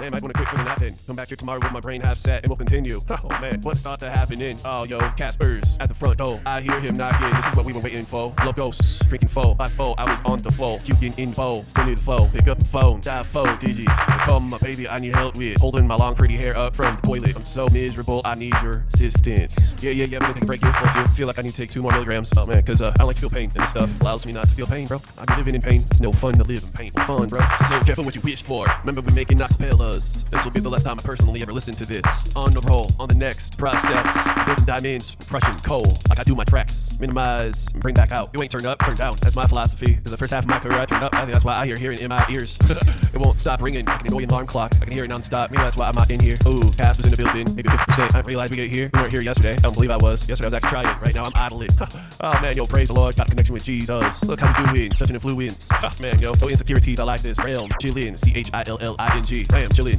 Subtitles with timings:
[0.00, 0.94] Damn, I wanna quit doing that then.
[1.06, 3.00] Come back here tomorrow with my brain half set and we'll continue.
[3.22, 4.56] Oh man, what's about to happen in?
[4.64, 6.40] Oh yo, Casper's at the front door.
[6.46, 7.30] I hear him knocking.
[7.30, 8.32] This is what we were waiting for.
[8.44, 9.54] Locos, drinking full.
[9.54, 10.78] By four, I was on the floor.
[10.78, 11.64] Puking in bowl.
[11.64, 12.26] Still need the flow.
[12.32, 13.00] Pick up the phone.
[13.00, 13.92] Dial four digits.
[14.24, 17.02] Call my baby, I need help with holding my long pretty hair up from the
[17.02, 17.36] toilet.
[17.36, 19.74] I'm so miserable, I need your assistance.
[19.80, 20.72] Yeah, yeah, yeah, I'm gonna take a break here.
[20.74, 22.30] I feel like I need to take two more milligrams.
[22.36, 24.44] Oh man, cause uh, I don't like to feel pain and stuff allows me not
[24.44, 25.00] to feel pain, bro.
[25.18, 25.82] I be living in pain.
[25.90, 26.92] It's no fun to live in pain.
[27.06, 27.40] Fun, bro.
[27.68, 28.66] So careful what you wish for.
[28.80, 29.38] Remember we're making
[29.90, 30.30] acapellas.
[30.30, 32.04] This will be the last time I personally ever listen to this.
[32.36, 34.46] On the roll, on the next process.
[34.46, 35.86] Building diamonds, crushing coal.
[36.08, 36.88] Like I do my tracks.
[37.00, 38.30] Minimize, bring back out.
[38.34, 39.16] You ain't turned up, turn down.
[39.20, 39.94] That's my philosophy.
[39.94, 41.14] Cause the first half of my career I turned up.
[41.14, 42.56] I think that's why I hear hearing in my ears.
[42.62, 43.86] it won't stop ringing.
[43.86, 44.74] Like an annoying alarm clock.
[44.80, 45.50] I can hear it non-stop.
[45.50, 46.36] Maybe that's why I'm not in here.
[46.46, 47.56] Ooh, Cass was in the building.
[47.56, 48.14] Maybe 50%.
[48.14, 48.90] I realized we get here.
[48.92, 49.56] We weren't here yesterday.
[49.56, 50.28] I don't believe I was.
[50.28, 51.00] Yesterday I was actually trying.
[51.00, 51.70] Right now I'm idling.
[52.20, 53.16] oh man, yo, praise the Lord.
[53.16, 54.22] Got a connection with Jesus.
[54.24, 54.94] Look how we doing.
[54.94, 55.66] Such an influence.
[55.70, 57.00] Oh, man, yo, no insecurities.
[57.00, 57.70] I like this realm.
[57.80, 58.18] Chillin.
[58.18, 59.44] C H I L L I N G.
[59.44, 59.70] Damn,